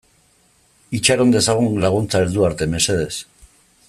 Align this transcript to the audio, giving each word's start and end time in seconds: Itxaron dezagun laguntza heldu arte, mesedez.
Itxaron 0.99 1.33
dezagun 1.35 1.69
laguntza 1.83 2.23
heldu 2.25 2.47
arte, 2.51 2.69
mesedez. 2.73 3.13